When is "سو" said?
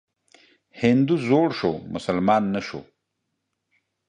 1.59-1.71, 2.67-2.79